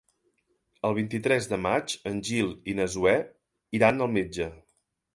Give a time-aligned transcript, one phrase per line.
[0.89, 3.17] El vint-i-tres de maig en Gil i na Zoè
[3.81, 4.53] iran al metge.